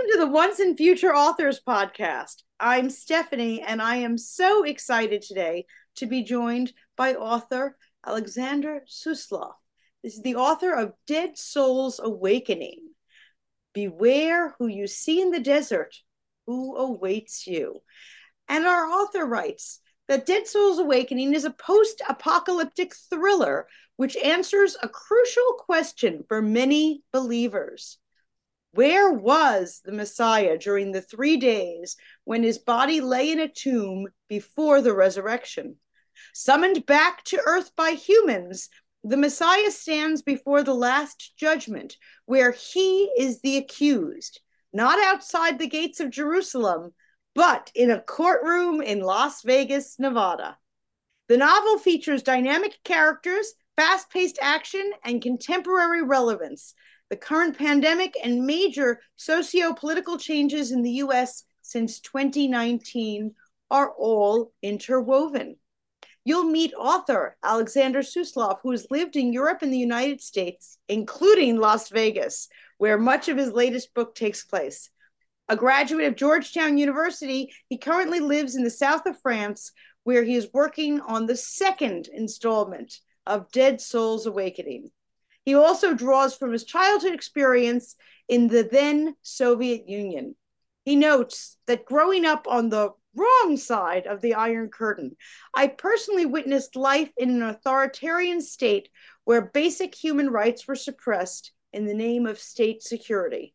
[0.00, 2.36] Welcome to the Once and Future Authors podcast.
[2.58, 7.76] I'm Stephanie, and I am so excited today to be joined by author
[8.06, 9.52] Alexander Suslov.
[10.02, 12.78] This is the author of Dead Souls Awakening.
[13.74, 15.94] Beware who you see in the desert,
[16.46, 17.82] who awaits you.
[18.48, 24.78] And our author writes that Dead Souls Awakening is a post apocalyptic thriller which answers
[24.82, 27.98] a crucial question for many believers
[28.72, 34.06] where was the Messiah during the three days when his body lay in a tomb
[34.28, 35.76] before the resurrection?
[36.34, 38.68] Summoned back to earth by humans,
[39.02, 41.96] the Messiah stands before the last judgment,
[42.26, 44.40] where he is the accused,
[44.72, 46.92] not outside the gates of Jerusalem,
[47.34, 50.58] but in a courtroom in Las Vegas, Nevada.
[51.28, 56.74] The novel features dynamic characters, fast paced action, and contemporary relevance,
[57.10, 63.34] the current pandemic, and major socio political changes in the US since 2019
[63.70, 65.56] are all interwoven.
[66.24, 71.56] You'll meet author Alexander Suslov, who has lived in Europe and the United States, including
[71.56, 72.48] Las Vegas,
[72.78, 74.90] where much of his latest book takes place.
[75.48, 79.72] A graduate of Georgetown University, he currently lives in the south of France,
[80.04, 84.90] where he is working on the second installment of Dead Souls Awakening.
[85.50, 87.96] He also draws from his childhood experience
[88.28, 90.36] in the then Soviet Union.
[90.84, 95.16] He notes that growing up on the wrong side of the Iron Curtain,
[95.52, 98.90] I personally witnessed life in an authoritarian state
[99.24, 103.52] where basic human rights were suppressed in the name of state security.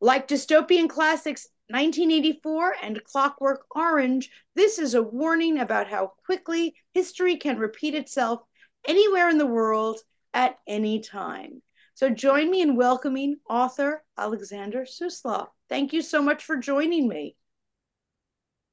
[0.00, 7.38] Like dystopian classics 1984 and Clockwork Orange, this is a warning about how quickly history
[7.38, 8.42] can repeat itself
[8.86, 9.98] anywhere in the world
[10.36, 11.62] at any time.
[11.94, 15.46] So join me in welcoming author Alexander Suslov.
[15.70, 17.36] Thank you so much for joining me.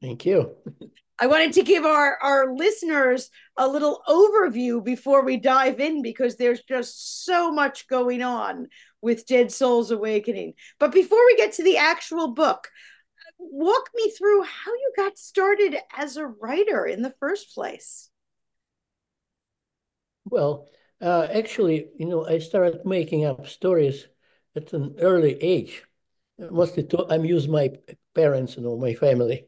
[0.02, 0.55] Thank you.
[1.17, 6.36] I wanted to give our, our listeners a little overview before we dive in because
[6.36, 8.67] there's just so much going on
[9.02, 10.55] with Dead Souls Awakening.
[10.80, 12.67] But before we get to the actual book,
[13.39, 18.09] walk me through how you got started as a writer in the first place.
[20.26, 20.67] Well,
[21.03, 24.08] uh, actually, you know, I started making up stories
[24.55, 25.83] at an early age.
[26.39, 27.71] Mostly to amuse my
[28.15, 29.47] parents, you know, my family.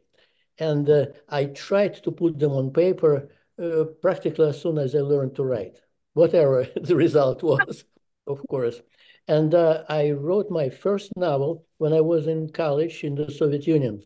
[0.59, 3.29] And uh, I tried to put them on paper
[3.61, 5.81] uh, practically as soon as I learned to write,
[6.13, 7.85] whatever the result was,
[8.27, 8.81] of course.
[9.27, 13.65] And uh, I wrote my first novel when I was in college in the Soviet
[13.65, 14.03] Union.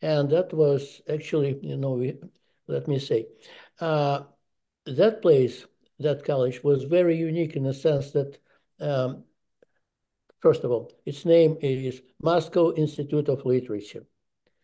[0.00, 2.02] And that was actually, you know,
[2.66, 3.26] let me say,
[3.80, 4.22] uh,
[4.86, 5.66] that place
[6.02, 8.38] that college was very unique in the sense that,
[8.80, 9.24] um,
[10.40, 14.04] first of all, its name is Moscow Institute of Literature.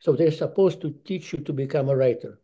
[0.01, 2.41] So they're supposed to teach you to become a writer,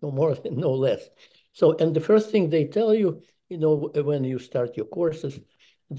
[0.00, 1.08] no more, no less.
[1.52, 5.38] So, and the first thing they tell you, you know, when you start your courses,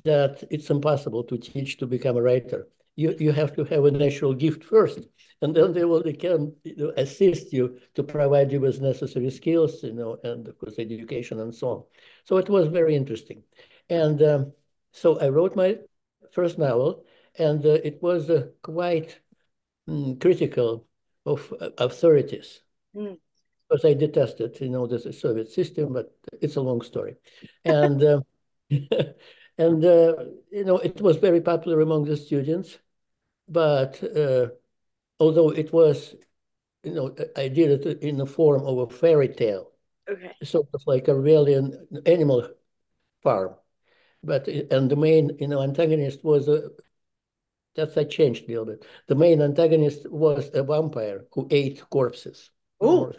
[0.04, 2.68] that it's impossible to teach to become a writer.
[2.96, 5.00] You, you have to have a natural gift first
[5.44, 9.30] and then they will they can you know, assist you to provide you with necessary
[9.30, 11.84] skills, you know, and of course education and so on.
[12.26, 13.44] So it was very interesting,
[13.90, 14.54] and um,
[14.92, 15.78] so I wrote my
[16.32, 17.06] first novel,
[17.38, 19.20] and uh, it was uh, quite
[19.90, 20.88] mm, critical
[21.26, 22.62] of uh, authorities.
[22.96, 23.18] Mm.
[23.70, 27.16] Because I detested, you know, the Soviet system, but it's a long story,
[27.66, 28.22] and uh,
[29.58, 30.16] and uh,
[30.52, 32.78] you know it was very popular among the students,
[33.48, 34.50] but uh,
[35.20, 36.16] although it was,
[36.84, 39.73] you know, I did it in the form of a fairy tale.
[40.10, 40.32] Okay.
[40.44, 42.50] Sort of like a really an animal
[43.22, 43.56] farm.
[44.24, 46.70] But, and the main, you know, antagonist was a,
[47.76, 48.86] that's I changed a little bit.
[49.08, 52.52] The main antagonist was a vampire who ate corpses.
[52.80, 53.14] Oh.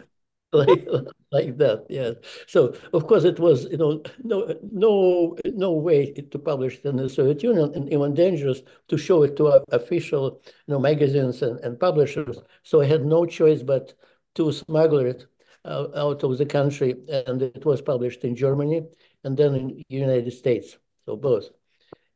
[0.53, 0.87] like,
[1.31, 1.85] like that.
[1.89, 2.11] Yeah.
[2.47, 6.95] So of course it was you know no no no way to publish it in
[6.95, 11.59] the Soviet Union and even dangerous to show it to official you know magazines and,
[11.59, 12.37] and publishers.
[12.63, 13.93] So I had no choice but
[14.35, 15.25] to smuggle it
[15.65, 16.95] out of the country,
[17.27, 18.83] and it was published in Germany
[19.23, 20.77] and then in United States.
[21.05, 21.49] So both.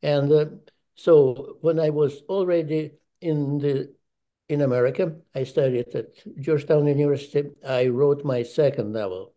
[0.01, 0.45] And uh,
[0.95, 2.91] so when I was already
[3.21, 3.93] in the
[4.49, 5.15] in America.
[5.33, 6.07] I studied at
[6.41, 7.49] Georgetown University.
[7.65, 9.35] I wrote my second novel.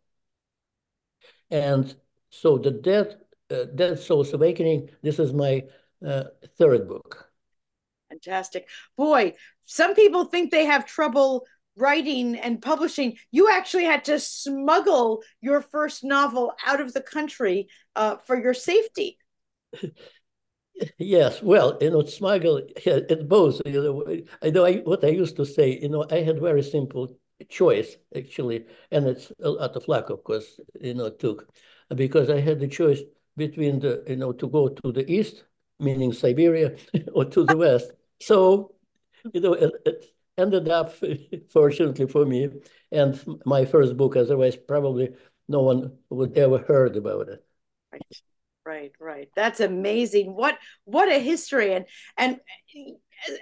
[1.51, 1.95] And
[2.31, 3.19] so the Dead,
[3.51, 5.65] uh, Dead Souls Awakening, this is my
[6.05, 6.25] uh,
[6.59, 7.31] third book.
[8.09, 8.69] Fantastic.
[8.97, 9.35] Boy,
[9.67, 11.47] some people think they have trouble
[11.77, 13.17] writing and publishing.
[13.31, 18.55] You actually had to smuggle your first novel out of the country uh, for your
[18.55, 19.19] safety.
[20.99, 23.61] Yes, well, you know, smuggle, it's both.
[23.67, 26.63] You know, I know I, what I used to say, you know, I had very
[26.63, 27.17] simple
[27.49, 31.49] choice actually, and it's a lot of luck, of course, you know, took
[31.95, 33.01] because I had the choice
[33.37, 35.45] between the, you know, to go to the east,
[35.79, 36.77] meaning Siberia,
[37.13, 37.93] or to the west.
[38.21, 38.75] So,
[39.33, 40.05] you know, it, it
[40.43, 40.95] ended up,
[41.51, 42.51] fortunately for me,
[42.91, 45.15] and my first book, otherwise probably
[45.49, 47.45] no one would ever heard about it.
[47.93, 48.03] Right.
[48.65, 49.29] Right, right.
[49.35, 50.37] That's amazing.
[50.37, 51.85] What what a history and
[52.17, 52.39] and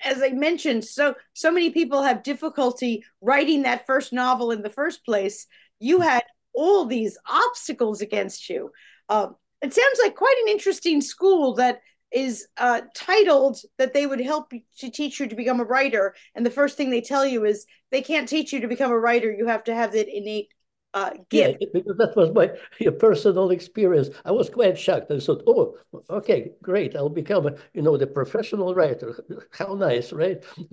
[0.05, 4.71] as I mentioned, so so many people have difficulty writing that first novel in the
[4.71, 5.47] first place.
[5.79, 6.23] You had
[6.55, 8.71] all these obstacles against you.
[9.09, 9.29] Uh,
[9.63, 11.81] it sounds like quite an interesting school that
[12.13, 16.45] is uh, titled that they would help to teach you to become a writer, and
[16.45, 19.33] the first thing they tell you is they can't teach you to become a writer.
[19.33, 20.53] You have to have that innate
[20.93, 21.59] uh, gift.
[21.61, 22.51] Yeah, because that was my
[22.99, 24.09] personal experience.
[24.25, 25.11] I was quite shocked.
[25.11, 25.77] I thought, oh,
[26.09, 26.97] okay, great.
[26.97, 29.25] I'll become, a, you know, the professional writer.
[29.53, 30.43] How nice, right?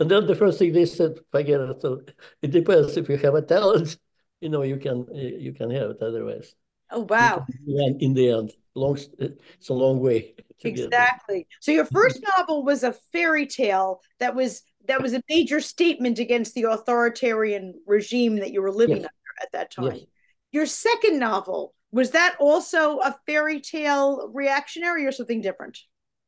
[0.00, 1.80] and then the first thing they said, forget it.
[1.82, 2.02] So
[2.42, 3.96] it depends if you have a talent,
[4.40, 6.56] you know, you can you can have it otherwise.
[6.92, 7.46] Oh wow!
[7.66, 10.34] In the end, long it's a long way.
[10.64, 11.46] Exactly.
[11.60, 16.18] So your first novel was a fairy tale that was that was a major statement
[16.18, 19.06] against the authoritarian regime that you were living yes.
[19.06, 19.96] under at that time.
[19.96, 20.06] Yes.
[20.52, 25.78] Your second novel, was that also a fairy tale reactionary or something different?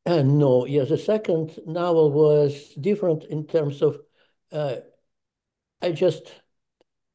[0.05, 3.99] Uh, no, yes, the second novel was different in terms of
[4.51, 4.75] uh,
[5.81, 6.31] I just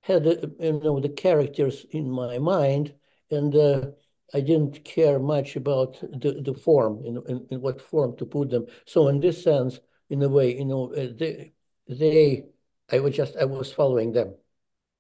[0.02, 2.94] had uh, you know the characters in my mind,
[3.30, 3.86] and uh,
[4.32, 8.50] I didn't care much about the, the form, in, in, in, what form to put
[8.50, 8.66] them.
[8.86, 11.52] So in this sense, in a way, you know, uh, they
[11.88, 12.44] they
[12.90, 14.34] I was just I was following them.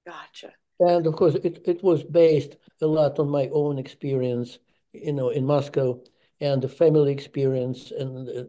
[0.06, 0.52] Gotcha.
[0.80, 4.58] And of course, it, it was based a lot on my own experience,
[4.92, 6.00] you know, in Moscow
[6.40, 8.44] and the family experience and uh,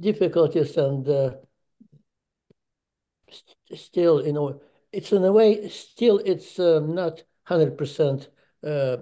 [0.00, 1.30] difficulties and uh,
[3.30, 4.60] st still, you know,
[4.92, 8.28] it's in a way, still it's uh, not 100%
[8.66, 8.96] uh,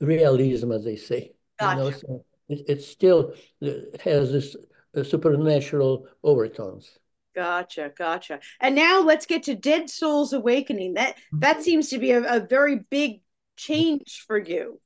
[0.00, 1.32] realism, as they say.
[1.58, 1.78] Gotcha.
[1.78, 3.70] You know, so it, it still uh,
[4.02, 4.56] has this
[4.96, 6.98] uh, supernatural overtones.
[7.34, 8.40] Gotcha, gotcha.
[8.60, 10.94] And now let's get to Dead Souls Awakening.
[10.94, 11.62] That that mm-hmm.
[11.62, 13.20] seems to be a, a very big
[13.56, 14.80] change for you.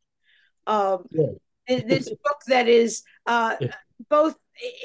[0.66, 1.26] Um, yeah.
[1.66, 3.56] this book that is uh,
[4.10, 4.36] both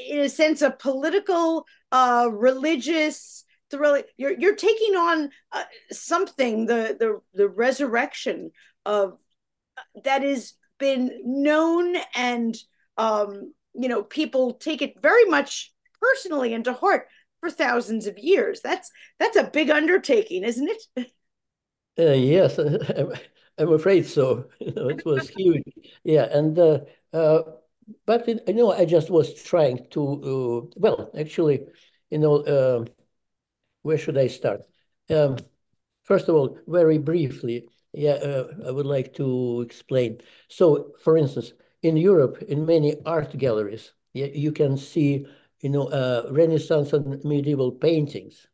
[0.08, 4.02] in a sense a political, uh, religious, thrill.
[4.18, 8.52] You're you're taking on uh, something the the the resurrection
[8.86, 9.18] of
[10.04, 12.56] that has been known and
[12.98, 17.08] um, you know people take it very much personally and to heart
[17.40, 18.62] for thousands of years.
[18.62, 21.08] That's that's a big undertaking, isn't it?
[22.00, 22.60] Uh, yes,
[23.58, 24.50] I'm afraid so.
[24.60, 25.64] It was huge.
[26.04, 26.80] Yeah, and uh,
[27.14, 27.42] uh,
[28.06, 30.02] but you know, I just was trying to.
[30.04, 31.66] Uh, well, actually,
[32.12, 32.88] you know, um,
[33.88, 34.62] where should I start?
[35.10, 35.38] Um,
[36.04, 40.20] first of all, very briefly, yeah, uh, I would like to explain.
[40.50, 45.26] So, for instance, in Europe, in many art galleries, yeah, you can see
[45.62, 48.48] you know, uh, Renaissance and medieval paintings,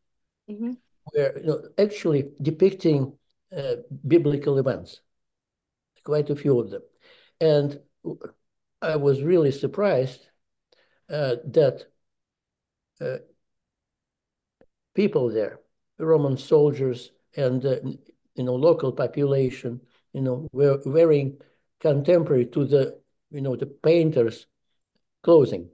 [0.49, 0.71] mm-hmm.
[1.13, 3.17] were you know, actually depicting
[3.55, 3.75] uh,
[4.07, 5.01] biblical events,
[6.03, 6.81] quite a few of them.
[7.41, 7.79] And
[8.81, 10.21] I was really surprised
[11.09, 11.85] uh, that
[13.01, 13.17] uh,
[14.93, 15.59] people there,
[15.99, 17.77] Roman soldiers and uh,
[18.35, 19.81] you know local population,
[20.13, 21.37] you know, were wearing
[21.79, 22.99] contemporary to the
[23.31, 24.47] you know the painters'
[25.23, 25.69] clothing.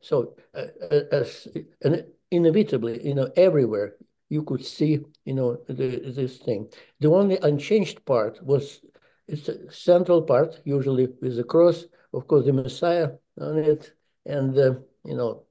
[0.00, 1.46] So uh, uh, as
[1.82, 3.96] and inevitably, you know, everywhere
[4.28, 6.68] you could see, you know, the, this thing.
[7.00, 8.80] The only unchanged part was
[9.28, 13.92] it's a central part, usually with the cross, of course, the Messiah on it,
[14.26, 15.44] and uh, you know,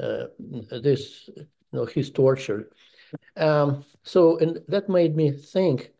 [0.00, 2.70] this, you know, his torture.
[3.36, 5.90] Um, so, and that made me think.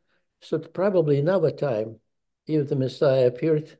[0.40, 1.96] So probably our time,
[2.46, 3.78] if the Messiah appeared,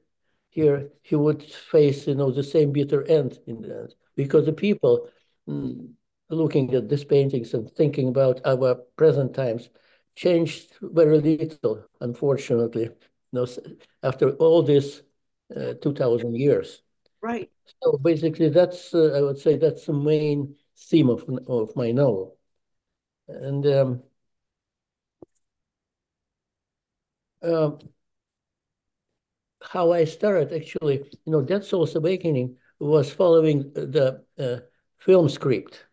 [0.50, 4.53] here he would face, you know, the same bitter end in the end, because the
[4.53, 5.09] people
[5.49, 5.89] mm,
[6.29, 9.71] looking at these paintings and thinking about our present times
[10.17, 12.93] changed very little, unfortunately, you
[13.33, 13.47] know,
[14.03, 15.03] after all this
[15.57, 16.83] uh, 2000 years.
[17.23, 17.50] Right.
[17.83, 22.37] So basically that's, uh, I would say that's the main theme of, of my novel.
[23.29, 24.03] And um,
[27.43, 27.71] uh,
[29.62, 34.57] how I started actually, you know, Dead Souls Awakening was following the uh,
[34.99, 35.85] film script,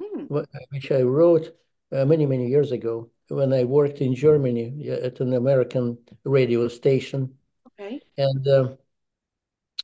[0.00, 0.24] hmm.
[0.70, 1.56] which I wrote
[1.92, 7.34] uh, many, many years ago when I worked in Germany at an American radio station.
[7.68, 8.00] Okay.
[8.18, 8.76] And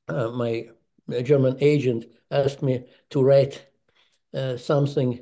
[0.09, 0.69] uh, my
[1.23, 3.67] German agent asked me to write
[4.35, 5.21] uh, something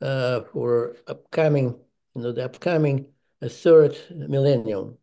[0.00, 1.78] uh, for upcoming,
[2.14, 3.06] you know, the upcoming
[3.42, 4.96] uh, third millennium.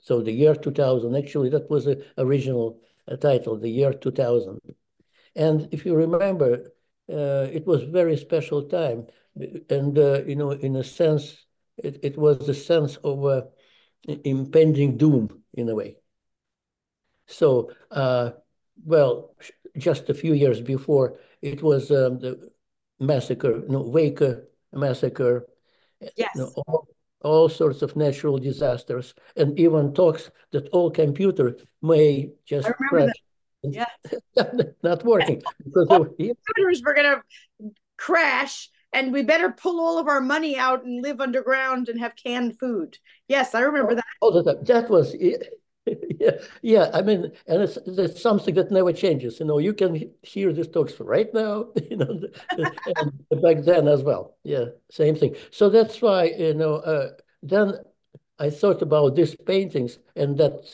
[0.00, 2.80] So the year 2000, actually, that was the original
[3.10, 4.60] uh, title, the year 2000.
[5.34, 6.72] And if you remember,
[7.10, 9.06] uh, it was very special time.
[9.70, 13.44] And, you know, in a sense, it, it was the sense of
[14.24, 15.96] impending doom in a way.
[17.26, 17.70] So,
[18.84, 19.34] well,
[19.76, 22.50] just a few years before, it was um, the
[23.00, 24.42] massacre, know, Waco
[24.72, 25.46] massacre,
[26.16, 26.30] yes.
[26.34, 26.88] You know, all,
[27.22, 33.10] all, sorts of natural disasters, and even talks that all computer may just crash.
[33.62, 33.86] Yeah.
[34.82, 40.20] not working because computers were going to crash and we better pull all of our
[40.20, 42.96] money out and live underground and have canned food.
[43.26, 44.04] Yes, I remember that.
[44.22, 45.14] Oh, that, that was
[46.20, 46.30] yeah,
[46.62, 46.90] yeah.
[46.92, 49.40] I mean, and it's, it's something that never changes.
[49.40, 52.20] You know, you can hear these talks right now, you know,
[52.58, 54.36] and back then as well.
[54.44, 55.36] Yeah, same thing.
[55.50, 57.10] So that's why, you know, uh,
[57.42, 57.74] then
[58.38, 60.68] I thought about these paintings, and that,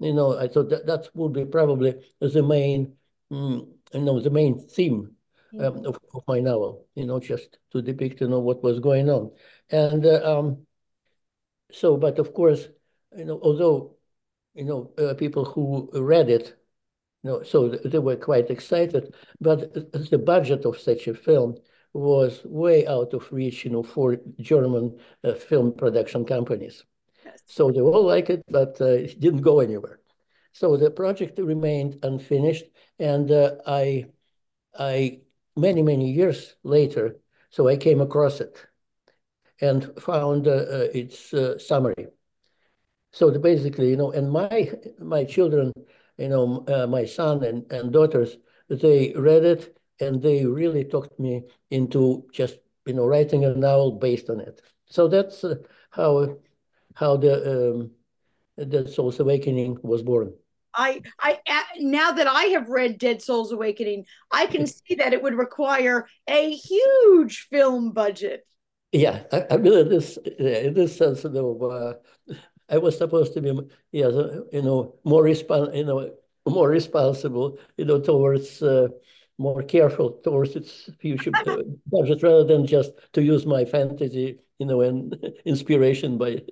[0.00, 2.94] you know, I thought that that would be probably the main,
[3.30, 5.12] mm, you know, the main theme
[5.58, 6.86] um, of, of, my novel.
[6.94, 9.32] You know, just to depict, you know, what was going on,
[9.70, 10.66] and uh, um,
[11.72, 12.68] so, but of course,
[13.16, 13.96] you know, although
[14.54, 16.56] you know, uh, people who read it,
[17.22, 19.14] you know, so they were quite excited.
[19.40, 19.74] But
[20.10, 21.56] the budget of such a film
[21.92, 26.84] was way out of reach, you know, for German uh, film production companies.
[27.24, 27.40] Yes.
[27.46, 30.00] So they all like it, but uh, it didn't go anywhere.
[30.52, 32.64] So the project remained unfinished,
[32.98, 34.06] and uh, I,
[34.78, 35.20] I
[35.56, 37.16] many many years later,
[37.50, 38.64] so I came across it
[39.60, 41.34] and found uh, uh, its
[41.64, 42.06] summary.
[43.14, 45.72] So basically, you know, and my my children,
[46.18, 48.36] you know, uh, my son and, and daughters,
[48.68, 53.92] they read it and they really talked me into just, you know, writing a novel
[53.92, 54.60] based on it.
[54.86, 56.38] So that's uh, how
[56.94, 57.90] how the um,
[58.68, 60.34] Dead Souls Awakening was born.
[60.76, 61.38] I, I,
[61.78, 66.08] now that I have read Dead Souls Awakening, I can see that it would require
[66.26, 68.44] a huge film budget.
[68.90, 72.34] Yeah, I, I mean, in this, in this sense, you know, uh,
[72.68, 73.50] I was supposed to be,
[73.92, 74.08] yeah,
[74.52, 76.10] you know, more respon you know,
[76.46, 78.88] more responsible, you know, towards uh,
[79.38, 81.56] more careful towards its future uh,
[81.86, 86.42] budget rather than just to use my fantasy, you know, and inspiration by.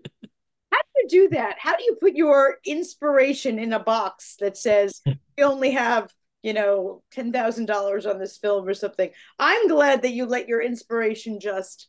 [0.71, 1.57] How do you do that?
[1.59, 6.52] How do you put your inspiration in a box that says we only have, you
[6.52, 9.11] know, ten thousand dollars on this film or something?
[9.38, 11.88] I'm glad that you let your inspiration just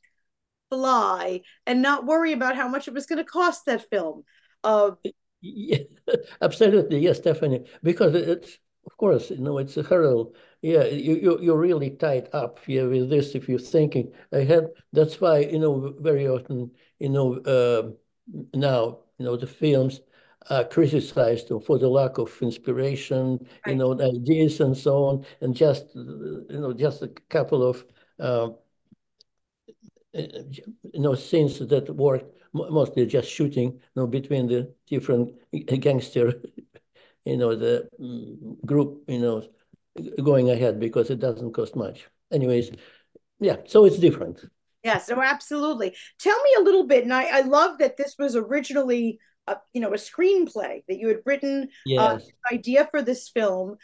[0.74, 4.24] fly and not worry about how much it was going to cost that film.
[4.64, 4.92] Uh,
[5.42, 5.80] yeah,
[6.42, 10.36] absolutely, yes, definitely, because it's of course, you know, it's a hurdle.
[10.62, 14.68] Yeah, you, you you're really tied up yeah, with this if you're thinking ahead.
[14.92, 17.92] That's why, you know, very often, you know, uh,
[18.54, 20.02] now, you know, the films
[20.50, 23.72] are criticized for the lack of inspiration, right.
[23.72, 27.86] you know, ideas and so on, and just, you know, just a couple of
[28.20, 28.50] uh,
[30.14, 35.34] you know, scenes that work mostly just shooting, you know, between the different
[35.80, 36.42] gangster,
[37.26, 39.44] you know, the mm, group, you know,
[40.24, 42.08] going ahead because it doesn't cost much.
[42.32, 42.72] Anyways,
[43.40, 44.46] yeah, so it's different.
[44.84, 45.96] Yes, so absolutely.
[46.20, 49.82] Tell me a little bit, and I, I love that this was originally, a, you
[49.82, 52.22] know, a screenplay that you had written, uh, yes.
[52.22, 53.78] uh, idea for this film,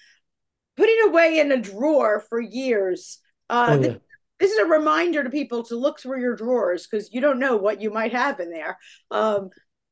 [0.75, 3.19] put it away in a drawer for years.
[3.50, 3.95] Uh, oh, yeah
[4.39, 7.58] this is a reminder to people to look through your drawers because you don't know
[7.58, 8.77] what you might have in there.
[9.12, 9.50] Um,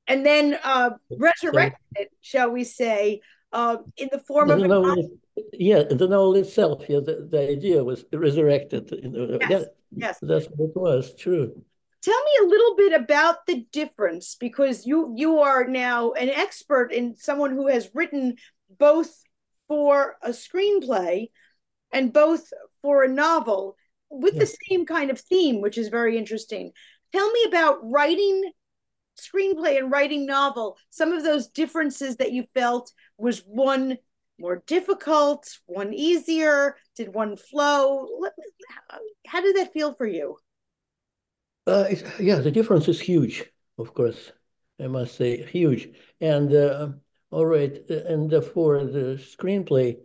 [0.07, 3.19] and then uh, resurrected it, shall we say,
[3.51, 5.09] uh, in the form the of novel,
[5.53, 6.85] yeah, the novel itself.
[6.87, 8.89] Yeah, the, the idea was resurrected.
[8.91, 9.63] Yes, yeah,
[9.95, 11.13] yes, that's what it was.
[11.15, 11.61] True.
[12.01, 16.93] Tell me a little bit about the difference because you you are now an expert
[16.93, 18.35] in someone who has written
[18.79, 19.23] both
[19.67, 21.27] for a screenplay
[21.91, 22.51] and both
[22.81, 23.75] for a novel
[24.09, 26.71] with the same kind of theme, which is very interesting.
[27.11, 28.51] Tell me about writing
[29.19, 30.77] screenplay and writing novel.
[30.89, 33.97] Some of those differences that you felt was one
[34.39, 38.07] more difficult, one easier, did one flow?
[39.25, 40.37] How did that feel for you?
[41.65, 41.85] Uh,
[42.19, 43.43] yeah, the difference is huge,
[43.77, 44.31] of course.
[44.79, 45.89] I must say, huge.
[46.21, 46.89] And uh,
[47.31, 49.97] all right, and for the screenplay,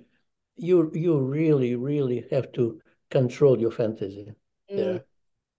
[0.57, 2.81] you you really really have to
[3.13, 4.27] control your fantasy
[4.71, 4.77] mm.
[4.77, 5.05] there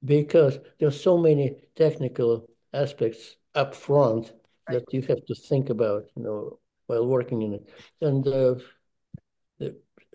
[0.04, 2.32] because there's so many technical
[2.74, 4.34] aspects up front
[4.68, 4.80] right.
[4.80, 7.70] that you have to think about, you know, while working in it.
[8.02, 8.56] And uh,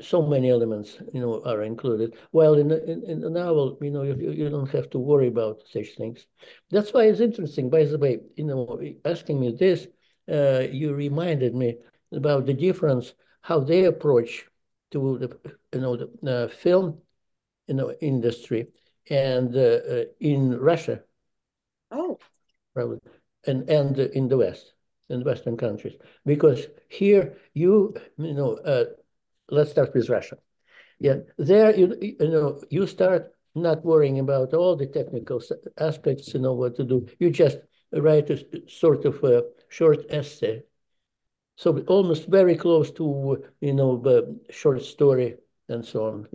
[0.00, 2.16] so many elements, you know, are included.
[2.33, 5.28] While in the, in, in the novel, you know, you, you don't have to worry
[5.28, 6.26] about such things.
[6.71, 7.71] That's why it's interesting.
[7.71, 9.87] By the way, you know, asking me this,
[10.30, 11.78] uh, you reminded me
[12.12, 14.45] about the difference how they approach
[14.90, 15.28] to the
[15.75, 16.99] you know the uh, film
[17.68, 18.68] you know industry
[19.10, 21.00] and uh, uh in Russia.
[21.90, 22.18] Oh,
[22.75, 23.00] probably,
[23.46, 24.75] and and in the West,
[25.08, 25.96] in Western countries,
[26.26, 28.84] because here you you know uh,
[29.50, 30.38] let's start with Russia.
[30.98, 35.42] Yeah, there you you know you start not worrying about all the technical
[35.78, 37.06] aspects, you know what to do.
[37.18, 37.58] You just
[37.92, 40.62] write a sort of a short essay.
[41.56, 45.37] So almost very close to you know the short story
[45.68, 46.28] and so on,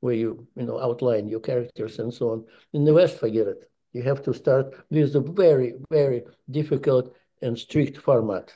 [0.00, 2.44] where you you know outline your characters and so on.
[2.72, 3.70] In the West, forget it.
[3.92, 8.52] You have to start with a very very difficult and strict format.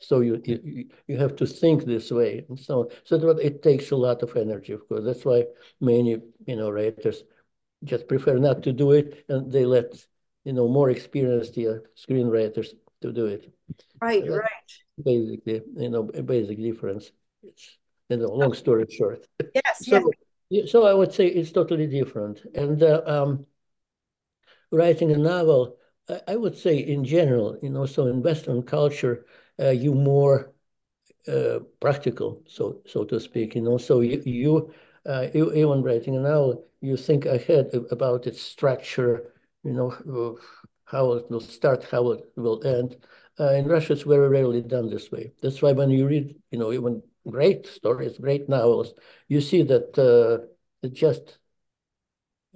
[0.00, 2.86] So you, you you have to think this way and so on.
[3.04, 5.04] So that it takes a lot of energy, of course.
[5.04, 5.46] That's why
[5.80, 7.24] many you know writers
[7.84, 9.92] just prefer not to do it, and they let
[10.44, 12.68] you know more experienced screenwriters
[13.00, 13.52] to do it.
[14.00, 14.70] Right, uh, right.
[15.02, 17.10] Basically, you know, a basic difference.
[17.42, 19.26] It's you know, long story short.
[19.54, 20.10] Yes, so,
[20.50, 20.70] yes.
[20.70, 22.40] So I would say it's totally different.
[22.54, 23.46] And uh, um,
[24.70, 25.76] writing a novel,
[26.08, 29.26] I, I would say in general, you know, so in Western culture,
[29.60, 30.52] uh, you more
[31.26, 33.54] uh, practical, so so to speak.
[33.54, 34.72] You know, so you you,
[35.06, 39.34] uh, you even writing a novel, you think ahead about its structure.
[39.64, 40.38] You know
[40.84, 42.96] how it will start, how it will end.
[43.38, 45.32] Uh, in Russia, it's very rarely done this way.
[45.42, 48.94] That's why when you read, you know, even great stories, great novels,
[49.28, 50.46] you see that uh,
[50.82, 51.38] it just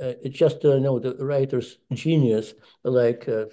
[0.01, 3.45] uh, it's just uh, you know the writer's genius, like uh,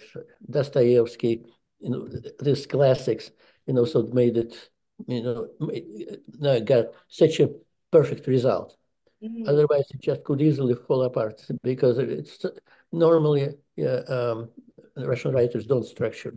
[0.50, 1.44] Dostoevsky,
[1.80, 2.08] you know,
[2.40, 3.32] these classics,
[3.68, 4.70] you know, so made it,
[5.08, 7.50] you know, made, uh, got such a
[7.92, 8.78] perfect result.
[9.22, 9.48] Mm -hmm.
[9.50, 12.46] Otherwise, it just could easily fall apart because it's
[12.92, 14.50] normally yeah, um,
[14.96, 16.34] Russian writers don't structure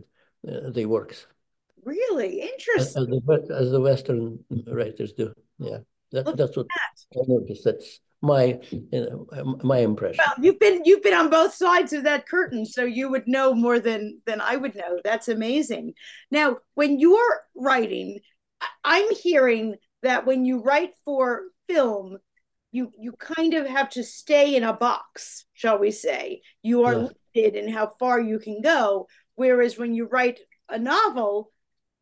[0.47, 1.27] uh, their works.
[1.85, 2.81] Really interesting.
[2.81, 5.33] As, as, the, as the Western writers do.
[5.57, 5.79] Yeah,
[6.11, 7.19] that, that's what that.
[7.19, 7.65] I noticed.
[7.65, 10.23] That's my you know, my impression.
[10.25, 13.53] Well, you've been you've been on both sides of that curtain, so you would know
[13.53, 14.99] more than than I would know.
[15.03, 15.93] That's amazing.
[16.31, 18.19] Now, when you're writing,
[18.83, 22.17] I'm hearing that when you write for film,
[22.71, 26.41] you you kind of have to stay in a box, shall we say?
[26.61, 29.07] You are limited in how far you can go.
[29.35, 31.51] Whereas when you write a novel,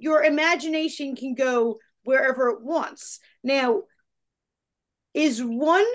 [0.01, 3.19] your imagination can go wherever it wants.
[3.43, 3.83] Now,
[5.13, 5.85] is one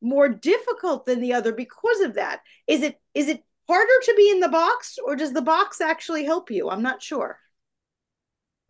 [0.00, 2.40] more difficult than the other because of that?
[2.66, 6.24] Is it is it harder to be in the box, or does the box actually
[6.24, 6.70] help you?
[6.70, 7.38] I'm not sure.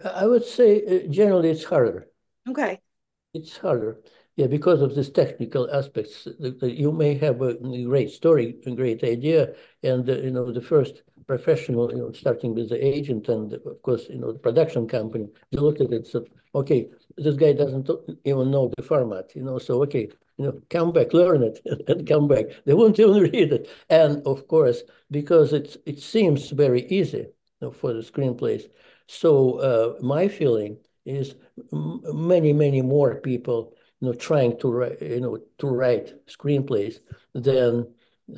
[0.05, 2.09] I would say uh, generally it's harder.
[2.49, 2.81] Okay.
[3.33, 4.01] It's harder.
[4.37, 6.27] Yeah, because of these technical aspects,
[6.63, 11.05] you may have a great story, a great idea, and uh, you know the first
[11.27, 15.29] professional, you know, starting with the agent and of course, you know, the production company,
[15.51, 17.89] they looked at it, said, okay, this guy doesn't
[18.25, 22.07] even know the format, you know, so okay, you know, come back, learn it, and
[22.07, 22.47] come back.
[22.65, 27.61] They won't even read it, and of course, because it's it seems very easy you
[27.61, 28.65] know, for the screenplays.
[29.07, 31.35] So uh, my feeling is
[31.73, 37.01] many, many more people you know, trying to write, you know, to write screenplays
[37.35, 37.87] than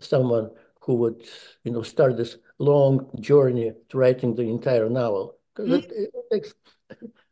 [0.01, 1.23] someone who would,
[1.65, 5.39] you know, start this long journey to writing the entire novel.
[5.55, 5.91] Because mm -hmm.
[5.91, 6.55] it, it, takes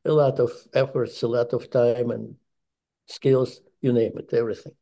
[0.05, 2.37] a lot of efforts, a lot of time and
[3.07, 4.75] skills, you name it, everything.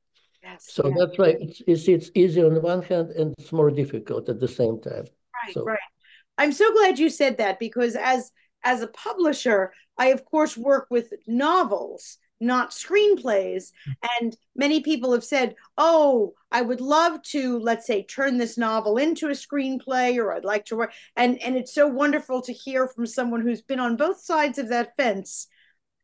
[0.42, 0.96] Yes, so yeah.
[0.98, 4.38] that's why it's, it's, it's easy on the one hand and it's more difficult at
[4.40, 5.06] the same time.
[5.44, 5.64] Right, so.
[5.64, 5.90] right.
[6.38, 8.32] I'm so glad you said that because as
[8.64, 13.72] as a publisher, I of course work with novels not screenplays.
[14.20, 18.98] And many people have said, oh, I would love to, let's say, turn this novel
[18.98, 20.90] into a screenplay, or I'd like to write.
[21.16, 24.68] And, and it's so wonderful to hear from someone who's been on both sides of
[24.68, 25.46] that fence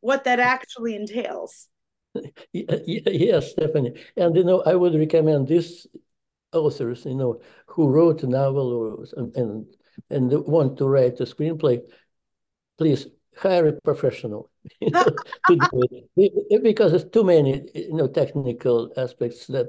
[0.01, 1.69] what that actually entails.
[2.53, 3.95] Yes, Stephanie.
[4.17, 5.87] And, you know, I would recommend these
[6.53, 9.05] authors, you know, who wrote a novel or,
[9.37, 9.67] and,
[10.09, 11.81] and want to write a screenplay,
[12.79, 14.91] please hire a professional you
[15.47, 16.63] to do it.
[16.63, 19.69] Because there's too many you know technical aspects that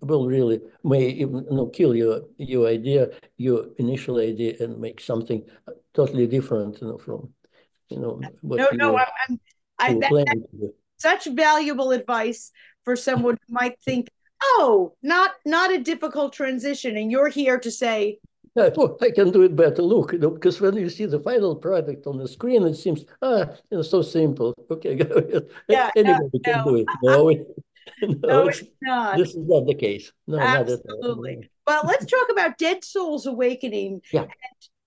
[0.00, 5.00] will really may even you know kill your your idea your initial idea and make
[5.00, 5.42] something
[5.94, 7.28] totally different you know from
[7.88, 9.40] you know what no no were, I'm,
[9.78, 12.52] I, that, such valuable advice
[12.84, 14.08] for someone who might think
[14.42, 18.18] oh not not a difficult transition and you're here to say
[18.56, 19.82] I can do it better.
[19.82, 23.04] Look, you know, because when you see the final product on the screen, it seems
[23.22, 24.54] ah, you know, so simple.
[24.70, 24.98] Okay.
[25.68, 26.64] Yeah, Anybody no, can no.
[26.64, 26.86] do it.
[27.02, 27.46] No, it,
[28.02, 29.16] no, No, it's, it's not.
[29.16, 30.12] this is not the case.
[30.26, 30.98] No, not at all.
[30.98, 31.50] Absolutely.
[31.66, 34.22] Well, let's talk about Dead Souls Awakening Yeah.
[34.22, 34.30] and,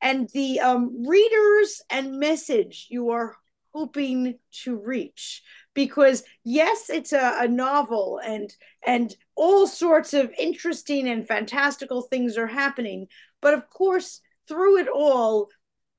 [0.01, 3.35] and the um, readers and message you are
[3.73, 5.41] hoping to reach.
[5.73, 8.53] Because yes, it's a, a novel and
[8.87, 13.07] and all sorts of interesting and fantastical things are happening.
[13.45, 15.49] But of course, through it all,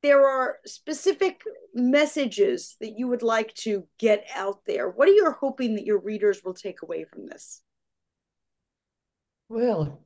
[0.03, 4.91] there are specific messages that you would like to get out there.
[4.91, 7.63] What are you hoping that your readers will take away from this?
[9.49, 10.03] Well,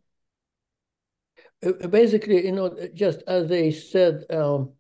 [1.65, 4.73] uh, basically, you know, just as they said, um,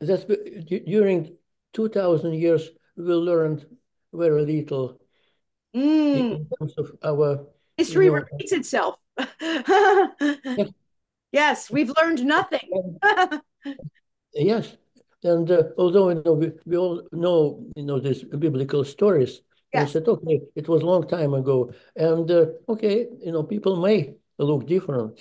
[0.00, 1.36] that's during
[1.74, 3.66] 2000 years, we learned
[4.10, 4.98] very little
[5.74, 6.32] Mm.
[6.32, 7.46] in terms of our
[7.78, 8.96] History repeats itself.
[11.32, 13.00] yes, we've learned nothing.
[14.34, 14.76] Yes,
[15.24, 19.42] and uh, although you know we, we all know you know these biblical stories,
[19.74, 19.92] I Yes.
[19.92, 24.14] said okay, it was a long time ago, and uh, okay, you know people may
[24.38, 25.20] look different.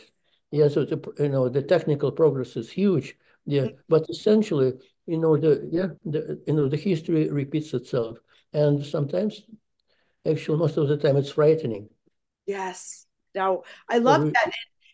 [0.51, 3.17] Yes, so the, you know the technical progress is huge.
[3.45, 4.73] Yeah, but essentially,
[5.05, 8.19] you know the yeah the you know the history repeats itself,
[8.53, 9.43] and sometimes,
[10.25, 11.89] actually, most of the time, it's frightening.
[12.47, 13.05] Yes.
[13.35, 14.51] No, I love we, that.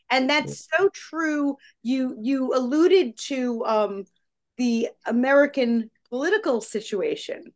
[0.09, 1.57] And that's so true.
[1.81, 4.05] You you alluded to um,
[4.57, 7.53] the American political situation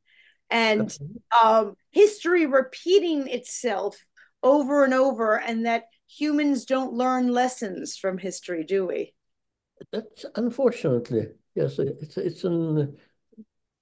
[0.50, 0.98] and
[1.44, 3.98] um, history repeating itself
[4.42, 9.14] over and over, and that humans don't learn lessons from history, do we?
[9.92, 12.98] that's unfortunately yes, it's it's an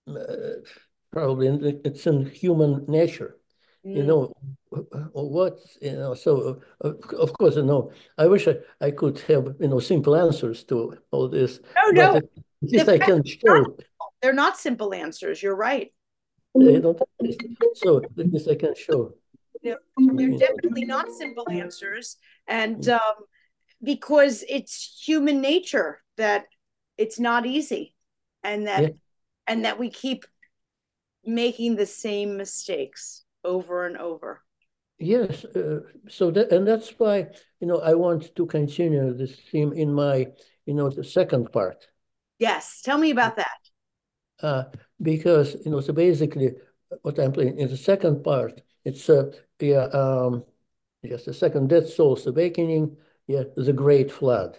[0.08, 0.16] uh,
[1.12, 3.38] probably in it's in human nature.
[3.86, 4.08] You Mm.
[4.08, 4.34] know
[5.14, 6.16] what you know.
[6.16, 10.16] So uh, of course, you know, I wish I, I could have you know simple
[10.16, 12.24] answers to all this, No, no, at
[12.62, 13.78] least I can show
[14.22, 15.44] they're not simple answers.
[15.44, 15.94] You're right.
[16.56, 17.00] they don't.
[17.76, 19.14] So at least I can show.
[19.62, 22.18] They're, they're definitely not simple answers.
[22.48, 23.16] And um,
[23.84, 26.46] because it's human nature that
[26.98, 27.94] it's not easy
[28.44, 28.90] and that Yeah.
[29.48, 30.26] and that we keep
[31.24, 34.42] making the same mistakes over and over.
[34.98, 37.28] Yes, uh, so that and that's why
[37.60, 40.28] you know I want to continue this theme in my
[40.66, 41.88] you know the second part.
[42.40, 43.58] Yes, tell me about that.
[44.42, 44.64] Uh,
[45.02, 46.54] because you know, so basically,
[47.02, 50.46] what I'm playing in the second part, it's uh, yeah, um,
[51.02, 52.96] yes, the second Dead Souls Awakening,
[53.28, 54.58] yeah, the Great Flood.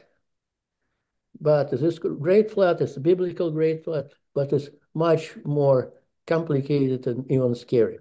[1.40, 5.92] But this Great Flood is a biblical Great Flood, but it's much more
[6.27, 7.99] complicated and even scary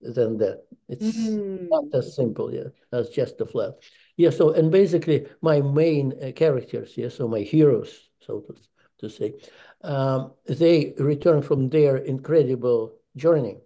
[0.00, 0.64] than that.
[0.88, 1.68] It's Mm.
[1.68, 3.74] not as simple, yeah, as just the flat.
[4.16, 8.54] Yeah, so and basically my main uh, characters, yeah, so my heroes, so to,
[8.98, 9.34] to say,
[9.82, 13.58] um, they return from their incredible journey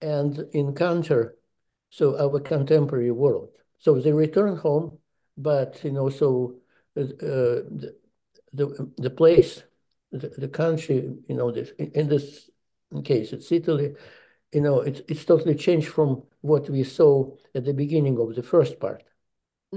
[0.00, 1.36] and encounter
[1.90, 3.48] so our contemporary world.
[3.78, 4.98] So they return home,
[5.36, 6.56] but you know, so
[6.96, 7.94] uh, the,
[8.52, 9.62] the the place,
[10.12, 10.96] the, the country,
[11.28, 12.50] you know, this in this
[13.04, 13.94] case, it's Italy.
[14.52, 18.42] You know, it's it's totally changed from what we saw at the beginning of the
[18.42, 19.02] first part.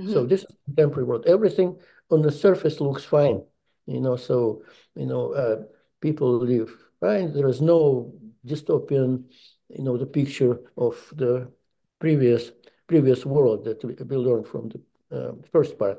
[0.05, 0.29] So Mhm.
[0.29, 1.25] this is contemporary world.
[1.27, 1.79] Everything
[2.09, 3.43] on the surface looks fine,
[3.85, 4.15] you know.
[4.17, 4.63] So
[4.95, 5.63] you know, uh,
[6.01, 7.33] people live fine.
[7.33, 8.13] There is no
[8.45, 9.25] dystopian,
[9.69, 11.51] you know, the picture of the
[11.99, 12.51] previous
[12.87, 14.81] previous world that we, we learned from the
[15.17, 15.97] uh, first part,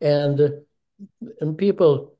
[0.00, 0.50] and uh,
[1.40, 2.16] and people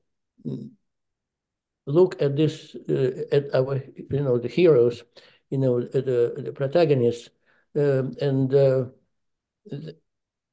[1.87, 5.03] look at this uh, at our you know the heroes,
[5.51, 7.31] you know the the protagonists,
[7.77, 8.85] um, and uh,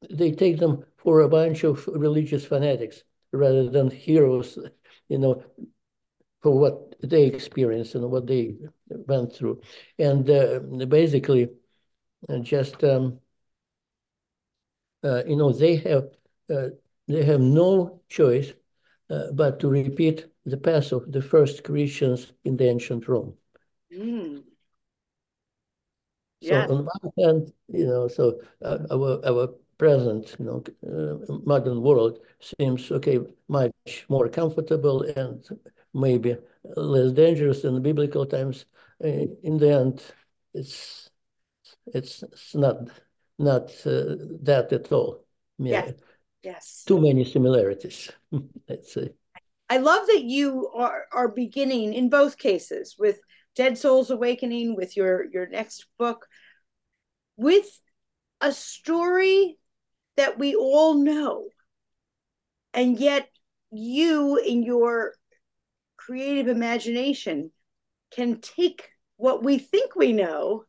[0.09, 4.57] they take them for a bunch of religious fanatics rather than heroes,
[5.09, 5.43] you know,
[6.41, 8.55] for what they experienced and what they
[8.89, 9.61] went through.
[9.99, 11.49] And uh, basically,
[12.29, 13.19] uh, just, um,
[15.03, 16.05] uh, you know, they have,
[16.49, 16.69] uh,
[17.07, 18.53] they have no choice
[19.09, 23.33] uh, but to repeat the path of the first Christians in the ancient Rome.
[23.91, 24.43] Mm.
[26.41, 26.69] So Yes.
[26.69, 32.19] on one hand, you know, so uh, our our present, you know, uh, modern world
[32.39, 35.43] seems okay, much more comfortable and
[35.93, 36.37] maybe
[36.75, 38.65] less dangerous than biblical times.
[39.03, 40.03] Uh, in the end,
[40.53, 41.09] it's
[41.87, 42.77] it's, it's not
[43.39, 45.25] not uh, that at all.
[45.57, 45.93] Yeah, Yes.
[46.43, 46.83] Yes.
[46.85, 48.11] too many similarities.
[48.69, 49.09] Let's say.
[49.69, 53.19] I love that you are are beginning in both cases with
[53.55, 56.27] Dead Souls Awakening with your your next book
[57.37, 57.65] with
[58.41, 59.57] a story
[60.17, 61.47] that we all know.
[62.73, 63.29] And yet,
[63.71, 65.13] you, in your
[65.97, 67.51] creative imagination,
[68.13, 70.65] can take what we think we know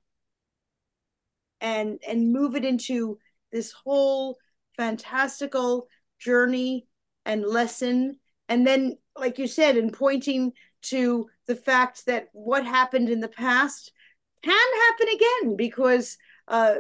[1.61, 3.19] and and move it into
[3.53, 4.37] this whole
[4.77, 6.87] fantastical journey
[7.25, 8.17] and lesson
[8.49, 10.53] and then like you said in pointing
[10.91, 13.93] to the fact that what happened in the past
[14.43, 16.17] can happen again because
[16.49, 16.75] uh,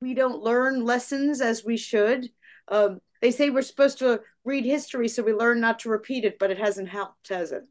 [0.00, 2.28] we don't learn lessons as we should
[2.68, 6.38] um, they say we're supposed to read history so we learn not to repeat it
[6.38, 7.64] but it hasn't helped has it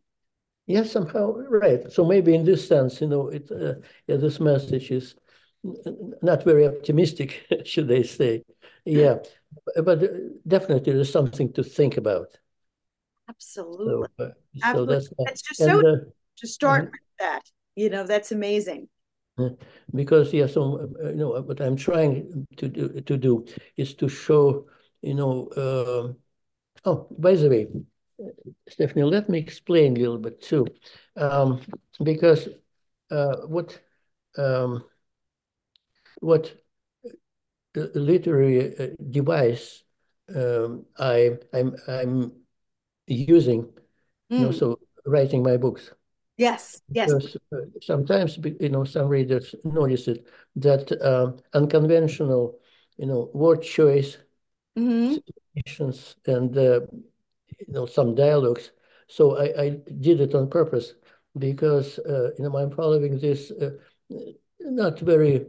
[0.66, 3.76] yes somehow right so maybe in this sense you know it uh,
[4.08, 5.16] yeah, this message is
[6.22, 8.44] not very optimistic, should they say.
[8.86, 9.18] Yeah,
[9.84, 10.00] but
[10.48, 12.38] definitely there's something to think about.
[13.40, 14.08] Absolutely.
[14.18, 14.30] So, uh,
[14.64, 14.96] Absolutely.
[14.96, 15.98] that's, it's just so uh,
[16.38, 17.42] to start uh, with that,
[17.76, 18.90] you know, that's amazing.
[19.94, 23.46] Because yeah, so uh, you know what I'm trying to do to do
[23.76, 24.66] is to show,
[25.04, 25.48] you know.
[25.56, 26.14] Uh,
[26.90, 27.68] oh, by the way,
[28.68, 30.66] Stephanie, let me explain a little bit too,
[31.16, 31.62] um,
[32.04, 32.50] because
[33.12, 33.80] uh, what
[34.40, 34.84] um,
[36.20, 36.52] what
[37.76, 39.84] literary uh, device
[40.36, 42.32] um, I, I'm, I'm
[43.08, 43.72] using, mm.
[44.30, 44.60] you know, mm.
[44.60, 45.92] so writing my books.
[46.38, 47.12] Yes, yes.
[47.12, 52.60] Because, uh, sometimes, you know, some readers notice it, that uh, unconventional,
[52.98, 54.18] you know, word choice,
[54.76, 56.04] mm -hmm.
[56.26, 56.82] and, uh,
[57.60, 58.72] you know, some dialogues.
[59.08, 60.96] So I, I did it on purpose
[61.34, 63.72] because, uh, you know, I'm following this uh,
[64.60, 65.48] not very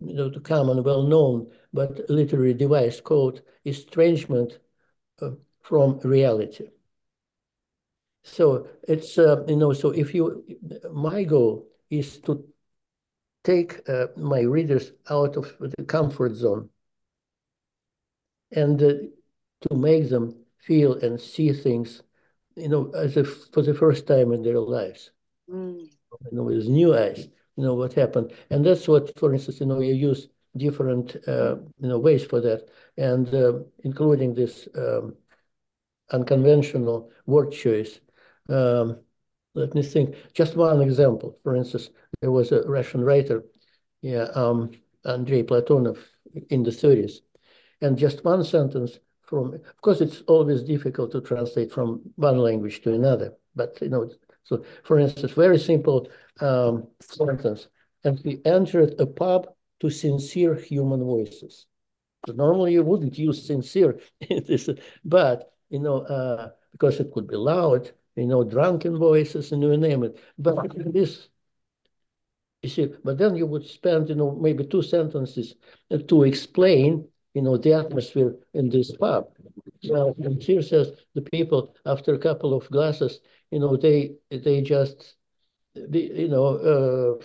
[0.00, 4.58] you know, the common, well-known, but literary device called estrangement
[5.22, 5.30] uh,
[5.62, 6.68] from reality.
[8.26, 10.44] So it's, uh, you know, so if you,
[10.92, 12.44] my goal is to
[13.44, 16.68] take uh, my readers out of the comfort zone
[18.50, 18.94] and uh,
[19.62, 22.02] to make them feel and see things,
[22.56, 25.12] you know, as if for the first time in their lives,
[25.48, 25.80] mm.
[25.80, 28.32] you know, with new eyes you know, what happened.
[28.50, 32.40] And that's what, for instance, you know, you use different, uh, you know, ways for
[32.40, 35.16] that, and uh, including this um,
[36.10, 38.00] unconventional word choice.
[38.48, 39.00] Um,
[39.54, 40.14] let me think.
[40.32, 41.38] Just one example.
[41.42, 43.44] For instance, there was a Russian writer,
[44.02, 44.72] yeah, um,
[45.04, 45.98] Andrei Platonov,
[46.50, 47.20] in the 30s,
[47.80, 49.54] and just one sentence from.
[49.54, 54.10] Of course, it's always difficult to translate from one language to another, but you know,
[54.44, 56.08] so for instance, very simple
[56.40, 57.68] um, sentence.
[58.04, 59.48] And we entered a pub
[59.80, 61.66] to sincere human voices.
[62.26, 63.98] So normally you wouldn't use sincere,
[65.04, 69.76] but you know, uh, because it could be loud, you know, drunken voices, and you
[69.76, 70.18] name it.
[70.38, 71.28] But this,
[72.62, 75.54] you see, but then you would spend, you know, maybe two sentences
[76.08, 79.28] to explain, you know, the atmosphere in this pub.
[79.88, 84.62] Well, and here says the people after a couple of glasses, you know, they they
[84.62, 85.14] just
[85.74, 87.24] you know, uh,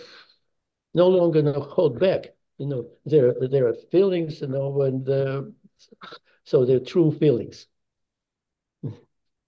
[0.94, 2.34] no longer hold back.
[2.58, 5.42] You know, there there are feelings, you know, and uh,
[6.44, 7.66] so they're true feelings.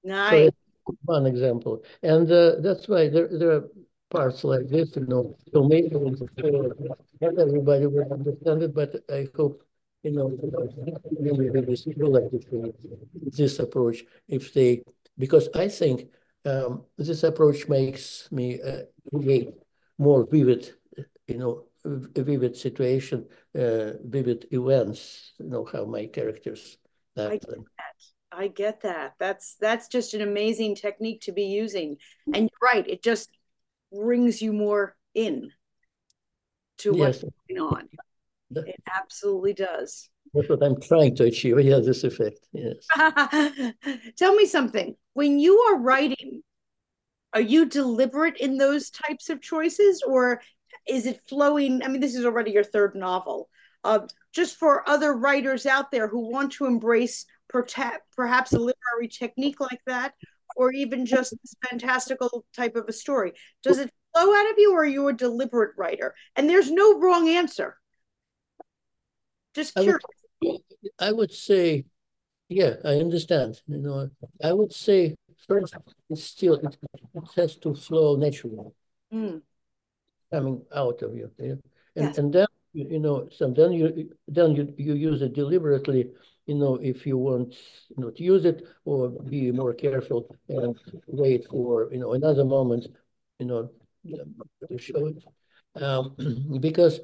[0.02, 0.50] Nice.
[0.50, 0.54] So
[1.04, 3.68] one example, and uh, that's why there there are
[4.10, 5.36] parts like this, you know.
[5.52, 9.62] So maybe not everybody will understand it, but I hope
[10.02, 10.36] you know
[13.36, 14.82] this approach if they
[15.18, 16.10] because I think
[16.44, 19.50] um, this approach makes me uh, create
[19.98, 20.74] more vivid,
[21.26, 26.78] you know, a vivid situation, uh, vivid events, you know, how my characters
[27.16, 27.26] act.
[27.26, 27.64] I get that.
[28.36, 29.14] I get that.
[29.18, 31.96] That's that's just an amazing technique to be using.
[32.26, 33.30] And you're right, it just
[33.92, 35.50] brings you more in
[36.78, 37.88] to what's going on.
[38.50, 40.08] It absolutely does.
[40.32, 41.60] That's what I'm trying to achieve.
[41.60, 42.40] Yeah, this effect.
[42.52, 42.86] Yes.
[44.16, 44.96] Tell me something.
[45.12, 46.42] When you are writing,
[47.32, 50.40] are you deliberate in those types of choices or
[50.88, 51.82] is it flowing?
[51.82, 53.48] I mean, this is already your third novel.
[53.84, 57.26] Uh, just for other writers out there who want to embrace
[57.62, 60.14] perhaps a literary technique like that,
[60.56, 64.72] or even just this fantastical type of a story, does it flow out of you,
[64.72, 66.14] or are you a deliberate writer?
[66.36, 67.76] And there's no wrong answer.
[69.54, 70.00] Just curious.
[70.42, 70.60] I would,
[70.98, 71.84] I would say,
[72.48, 73.60] yeah, I understand.
[73.66, 74.10] You know,
[74.42, 75.14] I would say
[75.46, 75.74] first,
[76.10, 76.76] it's still it,
[77.14, 78.72] it has to flow naturally,
[79.12, 79.40] mm.
[80.32, 81.30] coming out of you.
[81.38, 81.62] And
[81.94, 82.18] yes.
[82.18, 86.10] and then you know, so then you then you you use it deliberately.
[86.46, 87.54] You know, if you want
[87.96, 92.44] you know to use it or be more careful and wait for you know another
[92.44, 92.86] moment,
[93.38, 93.70] you know,
[94.68, 95.24] to show it,
[95.82, 96.14] um,
[96.60, 97.00] because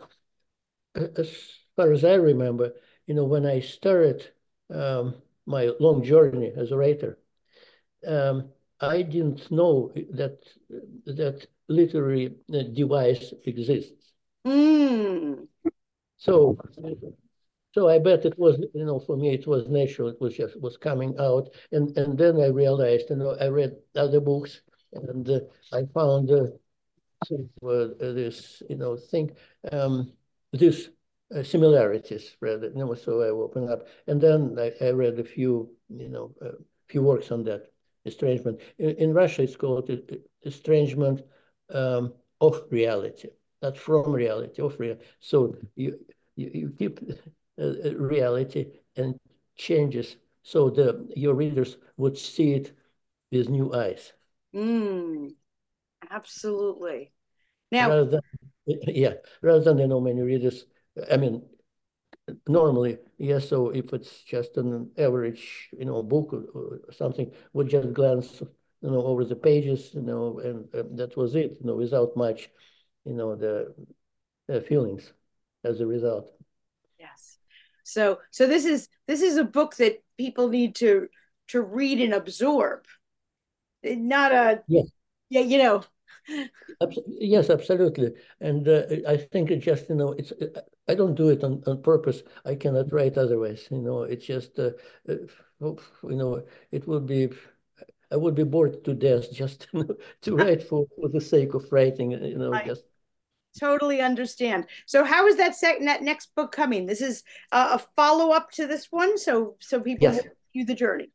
[0.94, 1.30] as
[1.76, 2.72] far as I remember,
[3.06, 4.28] you know, when I started
[4.72, 5.14] um,
[5.46, 7.18] my long journey as a writer,
[8.06, 8.50] um,
[8.80, 10.38] I didn't know that
[11.06, 14.12] that literary uh, device exists.
[14.46, 15.46] Mm.
[16.16, 16.58] So,
[17.72, 20.08] so I bet it was, you know, for me it was natural.
[20.08, 23.76] It was just was coming out, and and then I realized, you know, I read
[23.96, 25.40] other books, and uh,
[25.72, 26.46] I found uh,
[27.32, 29.30] uh, this, you know, thing,
[29.72, 30.12] um,
[30.52, 30.88] this
[31.34, 32.68] uh, similarities rather.
[32.68, 36.34] You know, so I opened up, and then I, I read a few, you know,
[36.40, 36.52] a
[36.88, 37.70] few works on that
[38.04, 38.60] estrangement.
[38.78, 39.90] In, in Russia, it's called
[40.44, 41.22] estrangement
[41.72, 43.28] um, of reality,
[43.62, 45.04] not from reality, of reality.
[45.20, 45.98] So you
[46.36, 47.00] you, you keep
[47.60, 49.18] uh, reality and
[49.56, 52.72] changes so the your readers would see it
[53.30, 54.12] with new eyes.
[54.54, 55.34] Mm,
[56.10, 57.12] absolutely.
[57.70, 58.20] Now, rather than,
[58.66, 60.64] yeah, rather than you know many readers.
[61.10, 61.42] I mean,
[62.48, 63.48] normally, yes.
[63.48, 68.40] So if it's just an average, you know, book or, or something, would just glance,
[68.82, 72.16] you know, over the pages, you know, and, and that was it, you know, without
[72.16, 72.50] much,
[73.04, 73.74] you know, the,
[74.48, 75.12] the feelings
[75.64, 76.32] as a result.
[76.98, 77.38] Yes.
[77.90, 81.08] So, so this is this is a book that people need to
[81.48, 82.84] to read and absorb.
[83.82, 84.82] Not a yeah,
[85.28, 85.84] yeah, you know.
[87.06, 88.12] Yes, absolutely.
[88.40, 90.32] And uh, I think it just, you know, it's,
[90.88, 92.22] I don't do it on, on purpose.
[92.44, 94.70] I cannot write otherwise, you know, it's just, uh,
[95.08, 95.14] uh
[95.60, 97.30] you know, it would be,
[98.12, 99.88] I would be bored to death just know,
[100.22, 102.84] to write for, for the sake of writing, you know, I just.
[103.58, 104.66] Totally understand.
[104.86, 106.86] So how is that, sec- that next book coming?
[106.86, 109.18] This is a, a follow up to this one.
[109.18, 110.24] So, so people yes.
[110.52, 111.10] view the journey.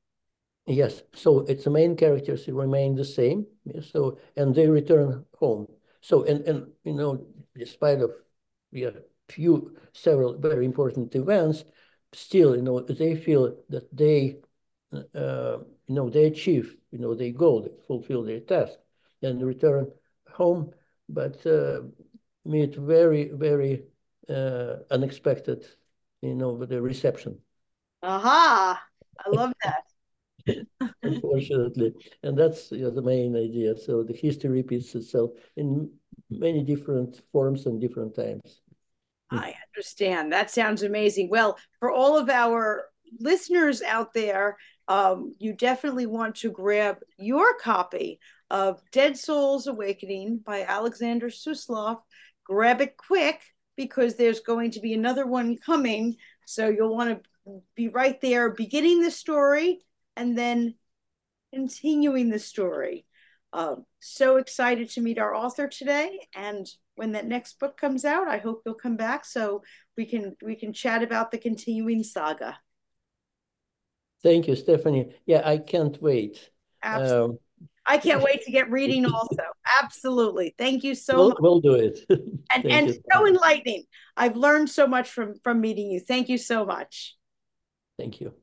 [0.68, 3.46] Yes, so its the main characters remain the same.
[3.82, 5.68] So and they return home.
[6.02, 8.12] So and and you know, despite of
[8.72, 8.90] yeah,
[9.30, 11.66] few several very important events,
[12.14, 14.38] still you know they feel that they
[14.92, 18.74] uh, you know they achieve you know their goal, they fulfill their task,
[19.22, 19.92] and return
[20.34, 20.72] home,
[21.08, 21.82] but uh,
[22.46, 23.84] meet very very
[24.30, 25.66] uh, unexpected
[26.22, 27.40] you know with the reception.
[28.04, 28.82] Aha!
[29.20, 29.84] I love that.
[31.04, 31.94] unfortunately.
[32.24, 33.76] And that's you know, the main idea.
[33.78, 35.90] So the history repeats itself in
[36.30, 38.62] many different forms and different times.
[39.32, 40.32] I understand.
[40.32, 41.30] That sounds amazing.
[41.30, 42.86] Well, for all of our
[43.20, 48.20] listeners out there, um, you definitely want to grab your copy
[48.52, 51.98] of Dead Souls Awakening by Alexander Suslov.
[52.46, 53.42] Grab it quick
[53.76, 56.16] because there's going to be another one coming.
[56.46, 59.82] So you'll want to be right there beginning the story
[60.16, 60.76] and then
[61.54, 63.06] continuing the story.
[63.54, 68.28] Um, so excited to meet our author today, and when that next book comes out,
[68.28, 69.64] I hope you'll come back so
[69.96, 72.58] we can we can chat about the continuing saga.
[74.24, 75.16] Thank you, Stephanie.
[75.26, 76.50] Yeah, I can't wait.
[76.84, 77.36] Absolutely.
[77.36, 77.40] Um,
[77.86, 79.44] I can't wait to get reading also.
[79.82, 80.56] Absolutely.
[80.58, 81.38] Thank you so we'll, much.
[81.40, 82.00] We'll do it.
[82.10, 83.02] and and you.
[83.12, 83.84] so enlightening.
[84.16, 86.00] I've learned so much from from meeting you.
[86.00, 87.16] Thank you so much.
[87.98, 88.34] Thank you.